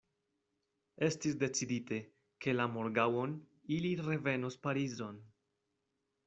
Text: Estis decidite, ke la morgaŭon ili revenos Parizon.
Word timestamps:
Estis 1.07 1.35
decidite, 1.43 1.99
ke 2.45 2.55
la 2.57 2.65
morgaŭon 2.77 3.37
ili 3.77 3.93
revenos 4.09 4.59
Parizon. 4.65 5.23